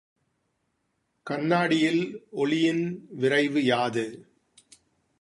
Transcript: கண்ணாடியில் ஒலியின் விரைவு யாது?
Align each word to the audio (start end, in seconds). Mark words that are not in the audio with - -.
கண்ணாடியில் 1.27 2.03
ஒலியின் 2.31 2.83
விரைவு 3.11 3.63
யாது? 3.63 4.05